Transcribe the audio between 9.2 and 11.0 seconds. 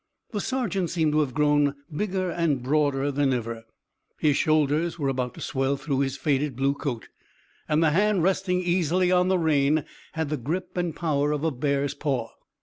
the rein had the grip and